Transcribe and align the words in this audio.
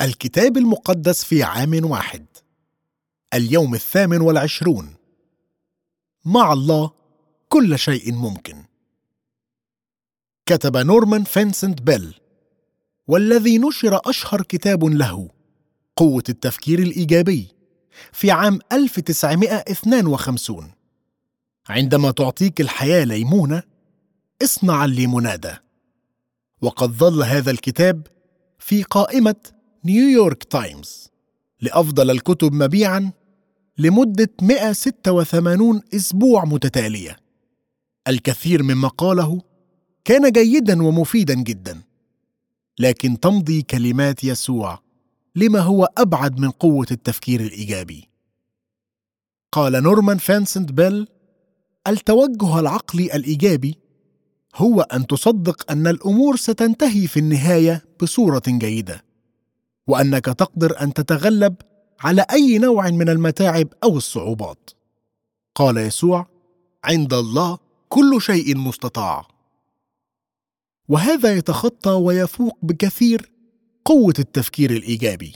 الكتاب 0.00 0.56
المقدس 0.56 1.24
في 1.24 1.42
عام 1.42 1.90
واحد. 1.90 2.26
اليوم 3.34 3.74
الثامن 3.74 4.20
والعشرون. 4.20 4.94
مع 6.24 6.52
الله 6.52 6.90
كل 7.48 7.78
شيء 7.78 8.12
ممكن. 8.12 8.64
كتب 10.46 10.76
نورمان 10.76 11.24
فينسنت 11.24 11.82
بيل 11.82 12.14
والذي 13.08 13.58
نشر 13.58 14.00
أشهر 14.04 14.42
كتاب 14.42 14.84
له 14.84 15.30
قوة 15.96 16.22
التفكير 16.28 16.78
الإيجابي 16.78 17.48
في 18.12 18.30
عام 18.30 18.58
1952 18.72 20.70
عندما 21.68 22.10
تعطيك 22.10 22.60
الحياة 22.60 23.04
ليمونة 23.04 23.62
اصنع 24.42 24.84
الليمونادة 24.84 25.62
وقد 26.62 26.90
ظل 26.90 27.22
هذا 27.22 27.50
الكتاب 27.50 28.06
في 28.58 28.82
قائمة 28.82 29.36
نيويورك 29.86 30.44
تايمز 30.44 31.08
لأفضل 31.60 32.10
الكتب 32.10 32.52
مبيعاً 32.52 33.12
لمدة 33.78 34.30
186 34.42 35.80
أسبوع 35.94 36.44
متتالية. 36.44 37.16
الكثير 38.08 38.62
مما 38.62 38.88
قاله 38.88 39.42
كان 40.04 40.32
جيداً 40.32 40.82
ومفيداً 40.82 41.34
جداً، 41.34 41.82
لكن 42.78 43.20
تمضي 43.20 43.62
كلمات 43.62 44.24
يسوع 44.24 44.80
لما 45.36 45.60
هو 45.60 45.88
أبعد 45.98 46.40
من 46.40 46.50
قوة 46.50 46.86
التفكير 46.90 47.40
الإيجابي. 47.40 48.08
قال 49.52 49.72
نورمان 49.82 50.18
فانسنت 50.18 50.72
بيل: 50.72 51.08
التوجه 51.86 52.60
العقلي 52.60 53.14
الإيجابي 53.14 53.78
هو 54.54 54.80
أن 54.80 55.06
تصدق 55.06 55.70
أن 55.72 55.86
الأمور 55.86 56.36
ستنتهي 56.36 57.06
في 57.06 57.20
النهاية 57.20 57.84
بصورة 58.02 58.42
جيدة. 58.48 59.13
وأنك 59.86 60.24
تقدر 60.24 60.80
أن 60.82 60.94
تتغلب 60.94 61.56
على 62.00 62.26
أي 62.32 62.58
نوع 62.58 62.90
من 62.90 63.08
المتاعب 63.08 63.68
أو 63.84 63.96
الصعوبات. 63.96 64.70
قال 65.54 65.76
يسوع 65.76 66.26
عند 66.84 67.14
الله 67.14 67.58
كل 67.88 68.22
شيء 68.22 68.56
مستطاع. 68.56 69.26
وهذا 70.88 71.36
يتخطى 71.36 71.90
ويفوق 71.90 72.58
بكثير 72.62 73.30
قوة 73.84 74.14
التفكير 74.18 74.70
الإيجابي. 74.70 75.32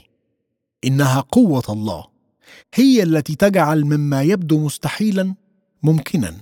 إنها 0.85 1.21
قوة 1.21 1.63
الله 1.69 2.07
هي 2.73 3.03
التي 3.03 3.35
تجعل 3.35 3.85
مما 3.85 4.21
يبدو 4.21 4.65
مستحيلا 4.65 5.35
ممكنا 5.83 6.35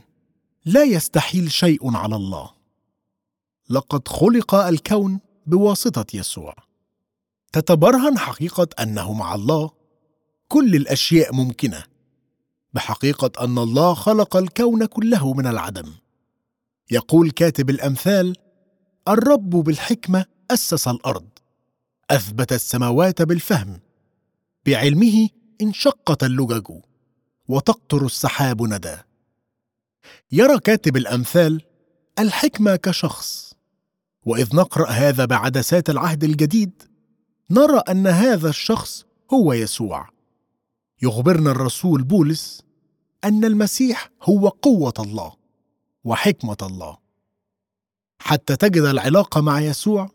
لا 0.66 0.84
يستحيل 0.84 1.52
شيء 1.52 1.96
على 1.96 2.16
الله. 2.16 2.50
لقد 3.70 4.08
خلق 4.08 4.56
الكون 4.56 5.20
بواسطة 5.46 6.06
يسوع. 6.14 6.67
تتبرهن 7.58 8.18
حقيقة 8.18 8.68
أنه 8.80 9.14
مع 9.14 9.36
الله. 9.36 9.72
كل 10.48 10.76
الأشياء 10.76 11.36
ممكنة 11.36 11.84
بحقيقة 12.74 13.44
أن 13.44 13.58
الله 13.58 13.94
خلق 13.94 14.38
الكون 14.38 14.86
كله 14.86 15.34
من 15.34 15.48
العدم. 15.48 15.94
يقول 16.92 17.32
كاتب 17.32 17.70
الأمثال 17.70 18.36
الرب 19.08 19.50
بالحكمة 19.50 20.26
أسس 20.52 20.88
الأرض 20.88 21.28
أثبت 22.10 22.54
السماوات 22.54 23.22
بالفهم 23.22 23.80
بعلمه 24.66 25.30
انشقت 25.62 26.24
اللجج 26.24 26.72
وتقطر 27.48 28.06
السحاب 28.06 28.62
ندى. 28.62 28.98
يرى 30.32 30.60
كاتب 30.60 30.98
الأمثال 30.98 31.62
الحكمة 32.20 32.76
كشخص 32.76 33.54
وإذ 34.26 34.56
نقرأ 34.56 34.90
هذا 34.90 35.26
بعدسات 35.26 35.90
العهد 35.90 36.24
الجديد 36.24 36.97
نرى 37.52 37.82
أن 37.90 38.08
هذا 38.08 38.50
الشخص 38.50 39.06
هو 39.34 39.54
يسوع. 39.54 40.10
يخبرنا 41.02 41.52
الرسول 41.52 42.04
بولس 42.04 42.64
أن 43.24 43.46
المسيح 43.46 44.10
هو 44.24 44.48
قوة 44.48 44.94
الله 45.00 45.34
وحكمة 46.04 46.58
الله. 46.62 46.98
حتى 48.20 48.56
تجد 48.56 48.82
العلاقة 48.82 49.42
مع 49.42 49.62
يسوع 49.62 50.10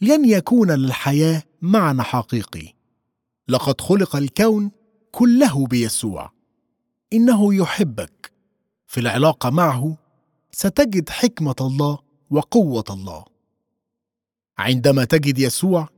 لن 0.00 0.24
يكون 0.24 0.70
للحياة 0.70 1.42
معنى 1.62 2.02
حقيقي. 2.02 2.74
لقد 3.48 3.80
خلق 3.80 4.16
الكون 4.16 4.70
كله 5.12 5.66
بيسوع. 5.66 6.32
إنه 7.12 7.54
يحبك. 7.54 8.32
في 8.86 9.00
العلاقة 9.00 9.50
معه 9.50 9.96
ستجد 10.52 11.08
حكمة 11.08 11.54
الله 11.60 11.98
وقوة 12.30 12.84
الله. 12.90 13.24
عندما 14.58 15.04
تجد 15.04 15.38
يسوع 15.38 15.88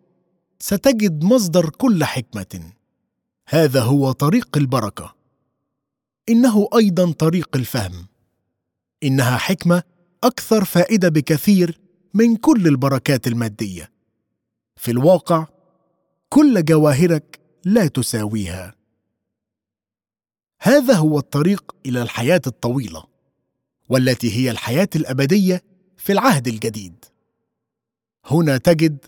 ستجد 0.60 1.24
مصدر 1.24 1.70
كل 1.70 2.04
حكمة. 2.04 2.72
هذا 3.48 3.82
هو 3.82 4.12
طريق 4.12 4.56
البركة. 4.56 5.14
إنه 6.28 6.68
أيضا 6.76 7.12
طريق 7.12 7.56
الفهم. 7.56 8.06
إنها 9.02 9.36
حكمة 9.36 9.82
أكثر 10.24 10.64
فائدة 10.64 11.08
بكثير 11.08 11.80
من 12.14 12.36
كل 12.36 12.66
البركات 12.66 13.26
المادية. 13.26 13.92
في 14.76 14.90
الواقع 14.90 15.46
كل 16.28 16.64
جواهرك 16.64 17.40
لا 17.64 17.86
تساويها. 17.86 18.74
هذا 20.60 20.94
هو 20.94 21.18
الطريق 21.18 21.76
إلى 21.86 22.02
الحياة 22.02 22.42
الطويلة 22.46 23.04
والتي 23.88 24.36
هي 24.36 24.50
الحياة 24.50 24.88
الأبدية 24.96 25.62
في 25.96 26.12
العهد 26.12 26.48
الجديد. 26.48 27.04
هنا 28.24 28.56
تجد 28.56 29.06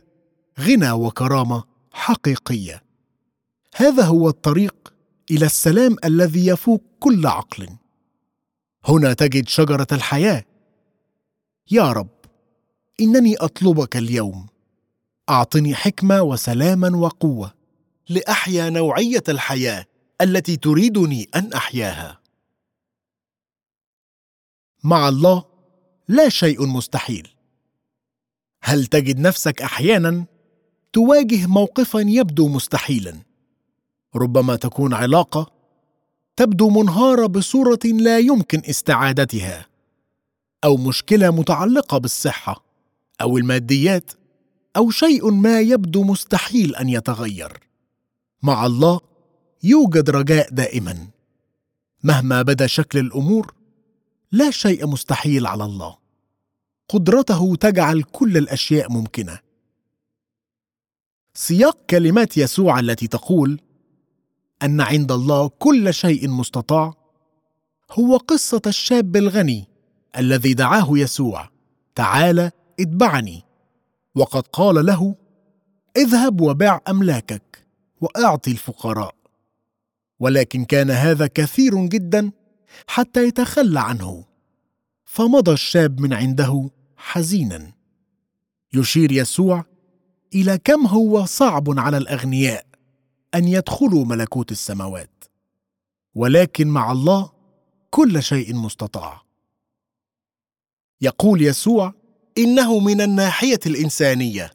غنى 0.60 0.90
وكرامة 0.90 1.64
حقيقية. 1.92 2.82
هذا 3.76 4.04
هو 4.04 4.28
الطريق 4.28 4.94
إلى 5.30 5.46
السلام 5.46 5.96
الذي 6.04 6.46
يفوق 6.46 6.82
كل 7.00 7.26
عقل. 7.26 7.68
هنا 8.84 9.12
تجد 9.12 9.48
شجرة 9.48 9.86
الحياة. 9.92 10.44
يا 11.70 11.92
رب 11.92 12.08
إنني 13.00 13.36
أطلبك 13.36 13.96
اليوم. 13.96 14.46
أعطني 15.28 15.74
حكمة 15.74 16.22
وسلاما 16.22 16.96
وقوة 16.96 17.54
لأحيا 18.08 18.70
نوعية 18.70 19.22
الحياة 19.28 19.86
التي 20.20 20.56
تريدني 20.56 21.28
أن 21.34 21.52
أحياها. 21.52 22.20
مع 24.84 25.08
الله 25.08 25.44
لا 26.08 26.28
شيء 26.28 26.66
مستحيل. 26.66 27.28
هل 28.62 28.86
تجد 28.86 29.18
نفسك 29.18 29.62
أحيانا 29.62 30.26
تواجه 30.92 31.46
موقفا 31.46 31.98
يبدو 31.98 32.48
مستحيلا. 32.48 33.16
ربما 34.16 34.56
تكون 34.56 34.94
علاقة 34.94 35.52
تبدو 36.36 36.70
منهارة 36.70 37.26
بصورة 37.26 37.78
لا 37.84 38.18
يمكن 38.18 38.62
استعادتها 38.70 39.66
أو 40.64 40.76
مشكلة 40.76 41.30
متعلقة 41.30 41.98
بالصحة 41.98 42.64
أو 43.20 43.38
الماديات 43.38 44.12
أو 44.76 44.90
شيء 44.90 45.30
ما 45.30 45.60
يبدو 45.60 46.04
مستحيل 46.04 46.76
أن 46.76 46.88
يتغير. 46.88 47.60
مع 48.42 48.66
الله 48.66 49.00
يوجد 49.62 50.10
رجاء 50.10 50.50
دائما. 50.50 51.06
مهما 52.04 52.42
بدا 52.42 52.66
شكل 52.66 52.98
الأمور 52.98 53.54
لا 54.32 54.50
شيء 54.50 54.86
مستحيل 54.86 55.46
على 55.46 55.64
الله. 55.64 55.96
قدرته 56.88 57.56
تجعل 57.56 58.02
كل 58.02 58.36
الأشياء 58.36 58.92
ممكنة. 58.92 59.49
سياق 61.34 61.78
كلمات 61.90 62.36
يسوع 62.36 62.80
التي 62.80 63.06
تقول 63.06 63.60
أن 64.62 64.80
عند 64.80 65.12
الله 65.12 65.48
كل 65.48 65.94
شيء 65.94 66.28
مستطاع 66.28 66.94
هو 67.92 68.16
قصة 68.16 68.62
الشاب 68.66 69.16
الغني 69.16 69.68
الذي 70.18 70.54
دعاه 70.54 70.88
يسوع. 70.90 71.48
تعال 71.94 72.50
اتبعني. 72.80 73.42
وقد 74.14 74.46
قال 74.46 74.86
له 74.86 75.14
اذهب 75.96 76.40
وبع 76.40 76.80
أملاكك 76.88 77.66
وأعطي 78.00 78.50
الفقراء. 78.50 79.14
ولكن 80.20 80.64
كان 80.64 80.90
هذا 80.90 81.26
كثير 81.26 81.86
جدا 81.86 82.30
حتى 82.86 83.24
يتخلى 83.24 83.80
عنه. 83.80 84.24
فمضى 85.04 85.52
الشاب 85.52 86.00
من 86.00 86.12
عنده 86.12 86.70
حزينا. 86.96 87.72
يشير 88.72 89.12
يسوع 89.12 89.64
إلى 90.34 90.58
كم 90.58 90.86
هو 90.86 91.24
صعب 91.24 91.78
على 91.78 91.96
الأغنياء 91.96 92.66
أن 93.34 93.48
يدخلوا 93.48 94.04
ملكوت 94.04 94.52
السماوات. 94.52 95.24
ولكن 96.14 96.68
مع 96.68 96.92
الله 96.92 97.30
كل 97.90 98.22
شيء 98.22 98.54
مستطاع. 98.54 99.22
يقول 101.00 101.42
يسوع 101.42 101.94
إنه 102.38 102.78
من 102.78 103.00
الناحية 103.00 103.60
الإنسانية. 103.66 104.50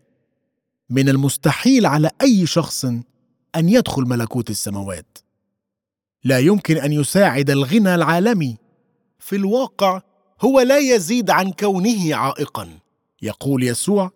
من 0.90 1.10
المستحيل 1.10 1.86
على 1.86 2.12
أي 2.22 2.46
شخص 2.46 2.86
أن 3.56 3.70
يدخل 3.70 4.02
ملكوت 4.02 4.50
السماوات. 4.50 5.18
لا 6.24 6.40
يمكن 6.40 6.78
أن 6.78 6.94
يساعد 6.94 7.50
الغنى 7.50 7.96
العالمي 7.96 8.58
في 9.20 9.36
الواقع 9.36 10.02
هو 10.42 10.62
لا 10.62 10.78
يزيد 10.78 11.30
عن 11.30 11.52
كونه 11.52 12.16
عائقا. 12.16 12.80
يقول 13.22 13.64
يسوع 13.64 14.12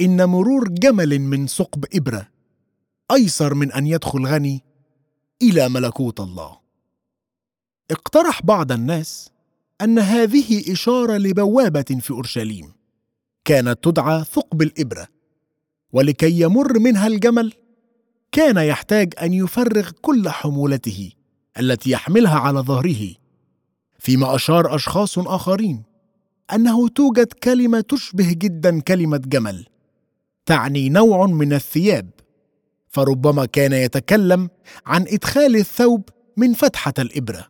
إن 0.00 0.24
مرور 0.24 0.68
جمل 0.68 1.18
من 1.18 1.46
ثقب 1.46 1.84
إبرة 1.94 2.28
أيسر 3.12 3.54
من 3.54 3.72
أن 3.72 3.86
يدخل 3.86 4.26
غني 4.26 4.64
إلى 5.42 5.68
ملكوت 5.68 6.20
الله. 6.20 6.58
اقترح 7.90 8.42
بعض 8.42 8.72
الناس 8.72 9.30
أن 9.80 9.98
هذه 9.98 10.72
إشارة 10.72 11.16
لبوابة 11.16 11.98
في 12.00 12.10
أورشليم 12.10 12.72
كانت 13.44 13.84
تدعى 13.84 14.24
ثقب 14.24 14.62
الإبرة 14.62 15.08
ولكي 15.92 16.40
يمر 16.40 16.78
منها 16.78 17.06
الجمل 17.06 17.52
كان 18.32 18.56
يحتاج 18.56 19.14
أن 19.22 19.32
يفرغ 19.32 19.90
كل 19.90 20.28
حمولته 20.28 21.12
التي 21.58 21.90
يحملها 21.90 22.38
على 22.38 22.60
ظهره 22.60 23.14
فيما 23.98 24.34
أشار 24.34 24.74
أشخاص 24.74 25.18
آخرين 25.18 25.82
أنه 26.54 26.88
توجد 26.88 27.32
كلمة 27.32 27.80
تشبه 27.80 28.32
جدا 28.32 28.80
كلمة 28.80 29.16
جمل 29.16 29.66
تعني 30.48 30.88
نوع 30.88 31.26
من 31.26 31.52
الثياب 31.52 32.10
فربما 32.88 33.46
كان 33.46 33.72
يتكلم 33.72 34.50
عن 34.86 35.06
إدخال 35.08 35.56
الثوب 35.56 36.08
من 36.36 36.54
فتحة 36.54 36.92
الإبرة. 36.98 37.48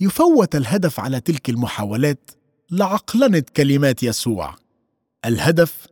يفوت 0.00 0.56
الهدف 0.56 1.00
على 1.00 1.20
تلك 1.20 1.48
المحاولات 1.48 2.30
لعقلنة 2.70 3.42
كلمات 3.56 4.02
يسوع. 4.02 4.54
الهدف 5.24 5.86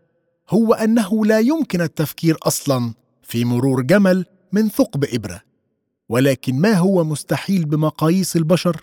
هو 0.51 0.75
أنه 0.75 1.27
لا 1.27 1.39
يمكن 1.39 1.81
التفكير 1.81 2.37
أصلا 2.43 2.95
في 3.23 3.45
مرور 3.45 3.83
جمل 3.83 4.27
من 4.53 4.69
ثقب 4.69 5.05
إبرة 5.05 5.41
ولكن 6.09 6.61
ما 6.61 6.73
هو 6.73 7.05
مستحيل 7.05 7.65
بمقاييس 7.65 8.37
البشر؟ 8.37 8.83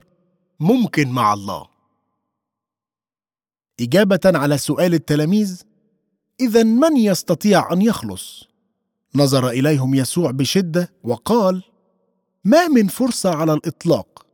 ممكن 0.60 1.10
مع 1.10 1.34
الله. 1.34 1.68
إجابة 3.80 4.20
على 4.26 4.58
سؤال 4.58 4.94
التلاميذ 4.94 5.71
اذا 6.42 6.64
من 6.64 6.98
يستطيع 6.98 7.74
أن 7.74 7.82
يخلص؟ 7.82 8.48
نظر 9.16 9.50
إليهم 9.50 9.94
يسوع 9.94 10.32
بشدة 10.32 10.94
وقال 11.04 11.64
ما 12.44 12.68
من 12.68 12.88
فرصة 12.88 13.36
على 13.36 13.54
الإطلاق. 13.54 14.26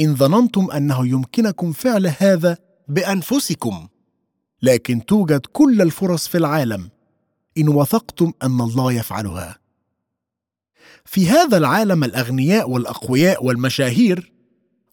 إن 0.00 0.16
ظننتم 0.16 0.70
أنه 0.70 1.06
يمكنكم 1.06 1.72
فعل 1.72 2.12
هذا 2.18 2.58
بأنفسكم. 2.88 3.88
لكن 4.62 5.06
توجد 5.06 5.46
كل 5.46 5.82
الفرص 5.82 6.28
في 6.28 6.38
العالم. 6.38 6.90
إن 7.58 7.68
وثقتم 7.68 8.32
أن 8.42 8.60
الله 8.60 8.92
يفعلها. 8.92 9.58
في 11.04 11.28
هذا 11.28 11.56
العالم 11.56 12.04
الأغنياء 12.04 12.70
والأقوياء 12.70 13.44
والمشاهير 13.44 14.32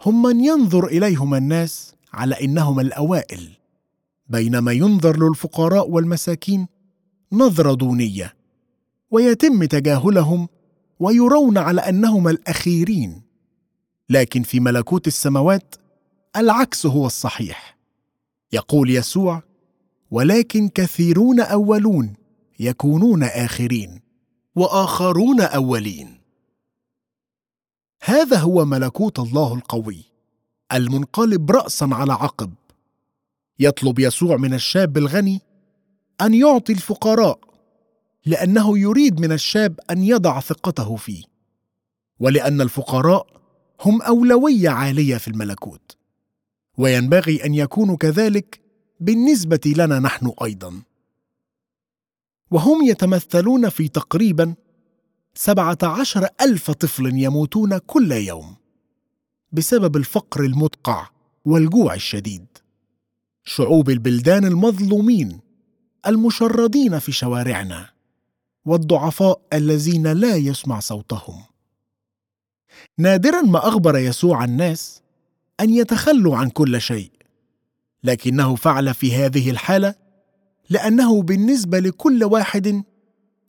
هم 0.06 0.21
من 0.21 0.45
ينظر 0.45 0.86
إليهم 0.88 1.36
الناس 1.36 1.95
على 2.13 2.36
إنهم 2.44 2.80
الأوائل. 2.80 3.60
بينما 4.31 4.72
ينظر 4.72 5.28
للفقراء 5.28 5.89
والمساكين 5.89 6.68
نظرة 7.31 7.74
دونية 7.74 8.33
ويتم 9.12 9.63
تجاهلهم 9.63 10.48
ويرون 11.00 11.57
على 11.57 11.81
انهم 11.81 12.28
الأخيرين. 12.28 13.22
لكن 14.10 14.44
في 14.44 14.60
ملكوت 14.60 15.07
السماوات 15.07 15.75
العكس 16.36 16.86
هو 16.86 17.06
الصحيح. 17.06 17.78
يقول 18.54 18.89
يسوع 18.89 19.44
ولكن 20.12 20.69
كثيرون 20.69 21.39
أولون 21.39 22.13
يكونون 22.60 23.24
آخرين 23.24 24.00
وآخرون 24.56 25.42
أولين. 25.42 26.22
هذا 28.04 28.38
هو 28.38 28.66
ملكوت 28.66 29.19
الله 29.19 29.54
القوي 29.54 30.04
المنقلب 30.74 31.51
راسا 31.51 31.89
على 31.92 32.13
عقب. 32.13 32.54
يطلب 33.61 33.99
يسوع 33.99 34.37
من 34.37 34.53
الشاب 34.53 34.97
الغني 34.97 35.41
أن 36.21 36.33
يعطي 36.33 36.73
الفقراء 36.73 37.39
لأنه 38.25 38.79
يريد 38.79 39.19
من 39.19 39.31
الشاب 39.31 39.79
أن 39.89 40.03
يضع 40.03 40.39
ثقته 40.39 40.95
فيه. 40.95 41.23
ولأن 42.19 42.61
الفقراء 42.61 43.27
هم 43.81 44.01
أولوية 44.01 44.69
عالية 44.69 45.17
في 45.17 45.27
الملكوت. 45.27 45.97
وينبغي 46.77 47.45
أن 47.45 47.53
يكونوا 47.53 47.97
كذلك 47.97 48.61
بالنسبة 48.99 49.73
لنا 49.77 49.99
نحن 49.99 50.33
أيضا. 50.43 50.81
وهم 52.51 52.83
يتمثلون 52.85 53.69
في 53.69 53.87
تقريبا 53.87 54.55
سبعة 55.33 55.77
عشر 55.83 56.27
ألف 56.41 56.71
طفل 56.71 57.05
يموتون 57.13 57.77
كل 57.77 58.11
يوم 58.11 58.55
بسبب 59.51 59.97
الفقر 59.97 60.43
المدقع 60.43 61.09
والجوع 61.45 61.93
الشديد. 61.93 62.60
شعوب 63.43 63.89
البلدان 63.89 64.45
المظلومين 64.45 65.39
المشردين 66.07 66.99
في 66.99 67.11
شوارعنا 67.11 67.89
والضعفاء 68.65 69.41
الذين 69.53 70.07
لا 70.07 70.35
يسمع 70.35 70.79
صوتهم. 70.79 71.43
نادرا 72.97 73.41
ما 73.41 73.67
أخبر 73.67 73.97
يسوع 73.97 74.43
الناس 74.43 75.01
أن 75.59 75.69
يتخلوا 75.69 76.38
عن 76.38 76.49
كل 76.49 76.81
شيء 76.81 77.11
لكنه 78.03 78.55
فعل 78.55 78.93
في 78.93 79.15
هذه 79.15 79.49
الحالة 79.51 79.95
لأنه 80.69 81.21
بالنسبة 81.21 81.79
لكل 81.79 82.23
واحد 82.23 82.83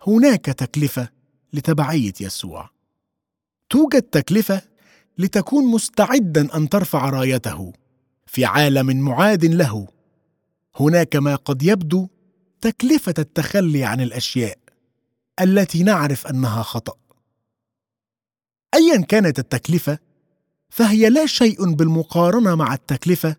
هناك 0.07 0.45
تكلفة 0.45 1.09
لتبعية 1.53 2.13
يسوع. 2.21 2.71
توجد 3.71 4.03
تكلفة 4.03 4.63
لتكون 5.19 5.65
مستعدا 5.65 6.57
أن 6.57 6.69
ترفع 6.69 7.11
رايته. 7.11 7.73
في 8.27 8.45
عالم 8.45 9.01
معاد 9.01 9.45
له. 9.45 9.89
هناك 10.81 11.17
ما 11.17 11.35
قد 11.35 11.63
يبدو 11.63 12.09
تكلفة 12.61 13.15
التخلي 13.19 13.85
عن 13.85 14.01
الأشياء 14.01 14.59
التي 15.41 15.83
نعرف 15.83 16.27
أنها 16.27 16.63
خطأ. 16.63 16.95
ايا 18.75 19.01
كانت 19.01 19.39
التكلفة 19.39 19.99
فهي 20.71 21.09
لا 21.09 21.27
شيء 21.27 21.73
بالمقارنة 21.73 22.55
مع 22.55 22.75
التكلفة 22.75 23.37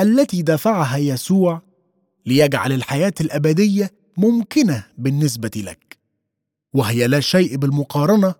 التي 0.00 0.42
دفعها 0.42 0.96
يسوع 0.96 1.62
ليجعل 2.26 2.72
الحياة 2.72 3.14
الأبدية 3.20 3.90
ممكنة 4.16 4.86
بالنسبة 4.98 5.50
لك. 5.56 5.98
وهي 6.72 7.06
لا 7.06 7.20
شيء 7.20 7.56
بالمقارنة 7.56 8.34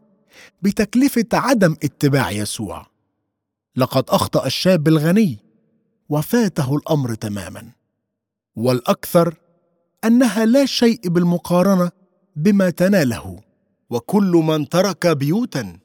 بتكلفة 0.62 1.26
عدم 1.32 1.72
اتباع 1.72 2.30
يسوع. 2.30 2.86
لقد 3.76 4.04
أخطأ 4.10 4.46
الشاب 4.46 4.88
الغني 4.88 5.43
وفاته 6.08 6.76
الأمر 6.76 7.14
تماما. 7.14 7.70
والأكثر 8.56 9.34
أنها 10.04 10.44
لا 10.44 10.66
شيء 10.66 11.08
بالمقارنة 11.08 11.90
بما 12.36 12.70
تناله. 12.70 13.40
وكل 13.90 14.30
من 14.46 14.68
ترك 14.68 15.06
بيوتا 15.06 15.78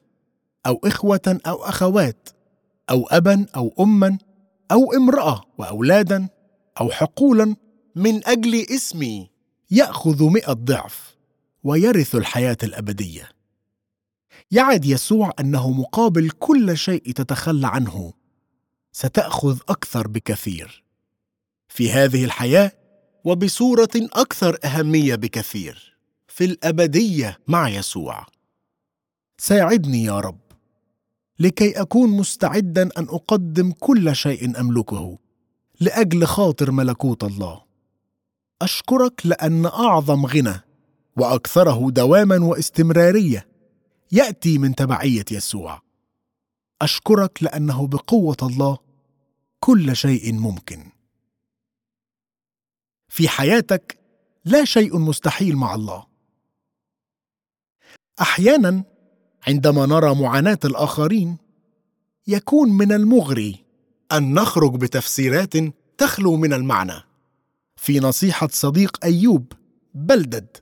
أو 0.66 0.80
إخوة 0.84 1.40
أو 1.46 1.64
أخوات 1.64 2.28
أو 2.90 3.06
ابا 3.06 3.46
أو 3.56 3.74
اما 3.80 4.18
أو 4.72 4.92
امرأة 4.92 5.44
واولادا 5.58 6.28
أو 6.80 6.90
حقولا 6.90 7.56
من 7.96 8.26
أجل 8.26 8.66
اسمي 8.70 9.30
يأخذ 9.70 10.24
مئة 10.24 10.52
ضعف 10.52 11.16
ويرث 11.64 12.14
الحياة 12.14 12.56
الأبدية. 12.62 13.28
يعد 14.50 14.84
يسوع 14.84 15.32
أنه 15.40 15.70
مقابل 15.70 16.30
كل 16.30 16.76
شيء 16.76 17.12
تتخلى 17.12 17.66
عنه. 17.66 18.12
ستأخذ 18.92 19.58
أكثر 19.68 20.08
بكثير. 20.08 20.84
في 21.68 21.92
هذه 21.92 22.24
الحياة 22.24 22.72
وبصورة 23.24 23.88
أكثر 23.96 24.58
أهمية 24.64 25.14
بكثير. 25.14 25.96
في 26.28 26.44
الأبدية 26.44 27.38
مع 27.48 27.68
يسوع. 27.68 28.26
ساعدني 29.38 30.04
يا 30.04 30.20
رب. 30.20 30.40
لكي 31.38 31.80
أكون 31.80 32.10
مستعدا 32.10 32.82
أن 32.82 33.04
أقدم 33.04 33.72
كل 33.72 34.16
شيء 34.16 34.60
أملكه 34.60 35.18
لأجل 35.80 36.26
خاطر 36.26 36.70
ملكوت 36.70 37.24
الله. 37.24 37.62
أشكرك 38.62 39.26
لأن 39.26 39.66
أعظم 39.66 40.26
غنى 40.26 40.60
وأكثره 41.16 41.90
دواما 41.90 42.44
واستمرارية 42.44 43.46
يأتي 44.12 44.58
من 44.58 44.74
تبعية 44.74 45.24
يسوع. 45.30 45.82
أشكرك 46.82 47.42
لأنه 47.42 47.86
بقوة 47.86 48.36
الله 48.42 48.78
كل 49.60 49.96
شيء 49.96 50.32
ممكن. 50.32 50.86
في 53.08 53.28
حياتك 53.28 53.98
لا 54.44 54.64
شيء 54.64 54.98
مستحيل 54.98 55.56
مع 55.56 55.74
الله. 55.74 56.06
أحيانا 58.20 58.84
عندما 59.48 59.86
نرى 59.86 60.14
معاناة 60.14 60.58
الآخرين 60.64 61.36
يكون 62.26 62.68
من 62.68 62.92
المغري 62.92 63.64
أن 64.12 64.34
نخرج 64.34 64.76
بتفسيرات 64.76 65.54
تخلو 65.98 66.36
من 66.36 66.52
المعنى. 66.52 67.02
في 67.76 68.00
نصيحة 68.00 68.48
صديق 68.52 69.04
أيوب 69.04 69.52
بلدد 69.94 70.56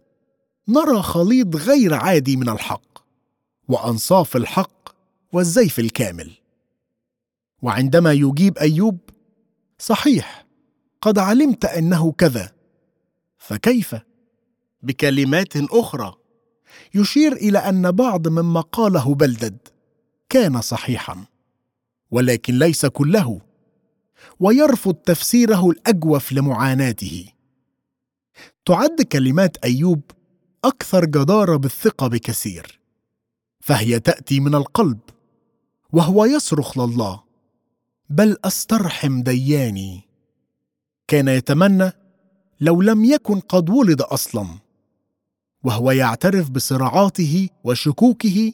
نرى 0.69 1.03
خليط 1.03 1.57
غير 1.57 1.95
عادي 1.95 2.37
من 2.37 2.49
الحق 2.49 2.99
وأنصاف 3.69 4.37
الحق 4.37 4.78
والزيف 5.33 5.79
الكامل. 5.79 6.33
وعندما 7.63 8.13
يجيب 8.13 8.59
أيوب 8.59 8.99
صحيح 9.79 10.47
قد 11.01 11.19
علمت 11.19 11.65
أنه 11.65 12.13
كذا 12.13 12.53
فكيف؟ 13.39 13.97
بكلمات 14.83 15.57
أخرى. 15.57 16.15
يشير 16.95 17.33
إلى 17.33 17.59
أن 17.59 17.91
بعض 17.91 18.29
مما 18.29 18.61
قاله 18.61 19.15
بلدد 19.15 19.59
كان 20.29 20.61
صحيحا 20.61 21.25
ولكن 22.11 22.59
ليس 22.59 22.87
كله. 22.87 23.41
ويرفض 24.41 24.95
تفسيره 24.95 25.71
الأجوف 25.71 26.33
لمعاناته. 26.33 27.33
تعد 28.65 29.03
كلمات 29.03 29.57
أيوب 29.57 30.01
أكثر 30.65 31.05
جدارة 31.05 31.57
بالثقة 31.57 32.09
بكثير 32.09 32.81
فهي 33.61 34.01
تأتي 34.01 34.41
من 34.41 34.55
القلب. 34.55 34.99
وهو 35.93 36.25
يصرخ 36.25 36.79
لله 36.79 37.23
بل 38.11 38.37
أسترحم 38.45 39.23
دياني. 39.23 40.09
كان 41.09 41.29
يتمنى 41.29 41.93
لو 42.61 42.83
لم 42.83 43.05
يكن 43.05 43.41
قد 43.41 43.71
ولد 43.71 44.03
أصلا 44.03 44.49
وهو 45.65 45.91
يعترف 45.91 46.51
بصراعاته 46.51 47.49
وشكوكه 47.65 48.53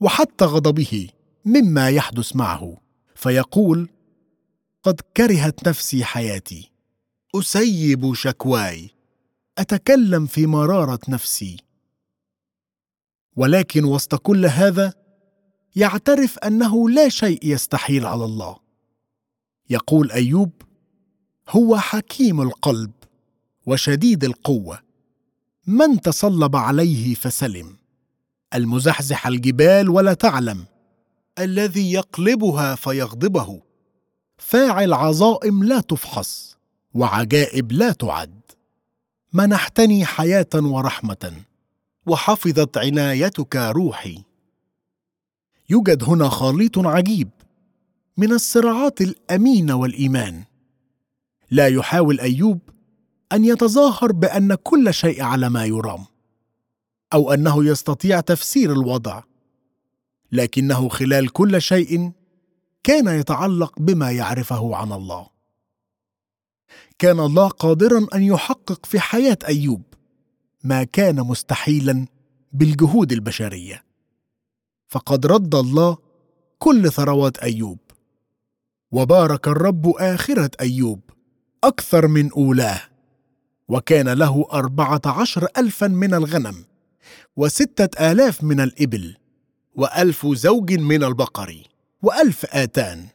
وحتى 0.00 0.44
غضبه 0.44 1.08
مما 1.44 1.88
يحدث 1.88 2.36
معه 2.36 2.76
فيقول 3.14 3.88
قد 4.82 5.00
كرهت 5.16 5.68
نفسي 5.68 6.04
حياتي 6.04 6.70
أسيب 7.34 8.14
شكواي 8.14 8.90
أتكلم 9.58 10.26
في 10.26 10.46
مرارة 10.46 11.00
نفسي. 11.08 11.56
ولكن 13.36 13.84
وسط 13.84 14.14
كل 14.14 14.46
هذا 14.46 15.01
يعترف 15.76 16.38
أنه 16.38 16.90
لا 16.90 17.08
شيء 17.08 17.38
يستحيل 17.42 18.06
على 18.06 18.24
الله. 18.24 18.56
يقول 19.70 20.12
أيوب 20.12 20.50
هو 21.48 21.78
حكيم 21.78 22.40
القلب 22.40 22.92
وشديد 23.66 24.24
القوة. 24.24 24.78
من 25.66 26.00
تصلب 26.00 26.56
عليه 26.56 27.14
فسلم. 27.14 27.76
المزحزح 28.54 29.26
الجبال 29.26 29.90
ولا 29.90 30.14
تعلم. 30.14 30.64
الذي 31.38 31.92
يقلبها 31.92 32.74
فيغضبه. 32.74 33.62
فاعل 34.38 34.92
عظائم 34.92 35.64
لا 35.64 35.80
تفحص 35.80 36.56
وعجائب 36.94 37.72
لا 37.72 37.92
تعد. 37.92 38.40
منحتني 39.32 40.04
حياة 40.04 40.50
ورحمة. 40.54 41.32
وحفظت 42.06 42.78
عنايتك 42.78 43.56
روحي. 43.56 44.22
يوجد 45.72 46.04
هنا 46.04 46.28
خليط 46.28 46.78
عجيب 46.78 47.30
من 48.16 48.32
الصراعات 48.32 49.00
الامينه 49.00 49.74
والإيمان. 49.74 50.44
لا 51.50 51.66
يحاول 51.66 52.20
أيوب 52.20 52.58
أن 53.32 53.44
يتظاهر 53.44 54.12
بأن 54.12 54.54
كل 54.54 54.94
شيء 54.94 55.22
على 55.22 55.48
ما 55.48 55.64
يرام 55.64 56.04
أو 57.12 57.32
أنه 57.32 57.64
يستطيع 57.64 58.20
تفسير 58.20 58.72
الوضع 58.72 59.22
لكنه 60.32 60.88
خلال 60.88 61.28
كل 61.28 61.62
شيء 61.62 62.12
كان 62.84 63.08
يتعلق 63.08 63.78
بما 63.78 64.10
يعرفه 64.10 64.76
عن 64.76 64.92
الله. 64.92 65.26
كان 66.98 67.20
الله 67.20 67.48
قادرا 67.48 68.06
أن 68.14 68.22
يحقق 68.22 68.86
في 68.86 69.00
حياة 69.00 69.38
أيوب 69.46 69.82
ما 70.64 70.84
كان 70.84 71.20
مستحيلا 71.20 72.06
بالجهود 72.52 73.12
البشرية. 73.12 73.91
فقد 74.92 75.26
رد 75.26 75.54
الله 75.54 75.98
كل 76.58 76.92
ثروات 76.92 77.38
أيوب. 77.38 77.78
وبارك 78.92 79.48
الرب 79.48 79.88
آخرة 79.88 80.50
أيوب 80.60 81.00
أكثر 81.64 82.06
من 82.06 82.32
أولاه. 82.32 82.80
وكان 83.68 84.08
له 84.08 84.46
أربعة 84.52 85.00
عشر 85.06 85.46
الفا 85.56 85.86
من 85.86 86.14
الغنم 86.14 86.64
وستة 87.36 88.12
آلاف 88.12 88.44
من 88.44 88.60
الإبل 88.60 89.16
وألف 89.74 90.26
زوج 90.26 90.72
من 90.72 91.04
البقر 91.04 91.62
وألف 92.02 92.46
آتان. 92.46 93.06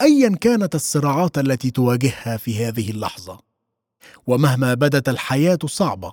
ايا 0.00 0.28
كانت 0.40 0.74
الصراعات 0.74 1.38
التي 1.38 1.70
تواجهها 1.70 2.36
في 2.36 2.64
هذه 2.64 2.90
اللحظة. 2.90 3.40
ومهما 4.26 4.74
بدت 4.74 5.08
الحياة 5.08 5.58
صعبة. 5.66 6.12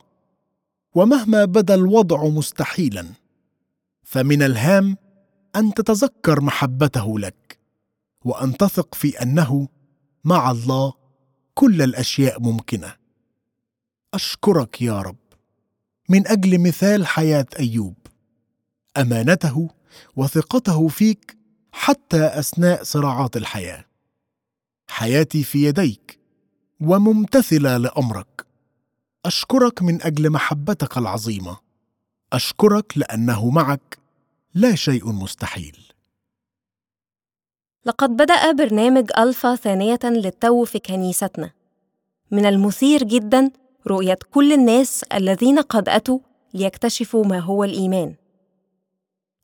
ومهما 0.96 1.46
بدا 1.46 1.76
الوضع 1.76 2.26
مستحيلا. 2.26 3.06
فمن 4.10 4.44
الهام 4.44 4.98
أن 5.56 5.74
تتذكر 5.74 6.42
محبته 6.42 7.20
لك 7.20 7.60
وأن 8.26 8.58
تثق 8.58 8.96
في 8.96 9.22
أنه 9.22 9.68
مع 10.24 10.52
الله 10.52 10.94
كل 11.54 11.82
الأشياء 11.82 12.40
ممكنة. 12.42 12.96
أشكرك 14.14 14.82
يا 14.82 15.02
رب. 15.02 15.18
من 16.10 16.28
أجل 16.28 16.62
مثال 16.62 17.08
حياة 17.08 17.46
أيوب 17.60 17.96
أمانته 18.98 19.70
وثقته 20.16 20.88
فيك 20.88 21.38
حتى 21.72 22.26
أثناء 22.40 22.84
صراعات 22.84 23.38
الحياة. 23.38 23.86
حياتي 24.88 25.44
في 25.44 25.66
يديك 25.66 26.20
وممتثلة 26.80 27.78
لأمرك. 27.78 28.46
أشكرك 29.26 29.82
من 29.82 30.02
أجل 30.02 30.30
محبتك 30.30 30.98
العظيمة. 30.98 31.58
أشكرك 32.34 32.98
لأنه 32.98 33.50
معك 33.50 33.99
لا 34.56 34.76
شيء 34.76 35.12
مستحيل. 35.12 35.78
لقد 37.86 38.10
بدأ 38.10 38.52
برنامج 38.52 39.12
ألفا 39.18 39.56
ثانية 39.56 40.00
للتو 40.04 40.66
في 40.66 40.80
كنيستنا. 40.80 41.52
من 42.32 42.46
المثير 42.46 43.04
جدا 43.04 43.52
رؤية 43.88 44.18
كل 44.32 44.54
الناس 44.54 45.04
الذين 45.04 45.60
قد 45.60 45.90
أتوا 45.90 46.20
ليكتشفوا 46.54 47.26
ما 47.26 47.40
هو 47.40 47.64
الإيمان. 47.64 48.16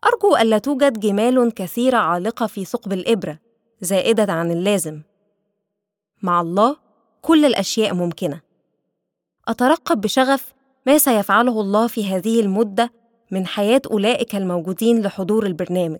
أرجو 0.05 0.37
ألا 0.37 0.57
توجد 0.57 0.99
جمال 0.99 1.53
كثيرة 1.53 1.97
عالقة 1.97 2.47
في 2.47 2.65
ثقب 2.65 2.93
الإبرة 2.93 3.39
زائدة 3.81 4.33
عن 4.33 4.51
اللازم. 4.51 5.01
مع 6.21 6.41
الله 6.41 6.77
كل 7.21 7.45
الأشياء 7.45 7.93
ممكنة. 7.93 8.41
أترقب 9.47 10.01
بشغف 10.01 10.53
ما 10.87 10.97
سيفعله 10.97 11.61
الله 11.61 11.87
في 11.87 12.05
هذه 12.05 12.39
المدة 12.39 12.91
من 13.31 13.47
حياة 13.47 13.81
أولئك 13.91 14.35
الموجودين 14.35 15.01
لحضور 15.01 15.45
البرنامج. 15.45 15.99